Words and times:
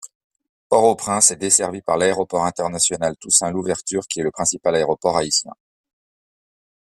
Port-au-Prince 0.67 1.29
est 1.29 1.35
desservi 1.35 1.83
par 1.83 1.95
l'aéroport 1.95 2.43
international 2.43 3.13
Toussaint 3.17 3.51
Louverture 3.51 4.07
qui 4.09 4.19
est 4.19 4.23
le 4.23 4.31
principal 4.31 4.73
aéroport 4.73 5.15
haïtien. 5.15 5.51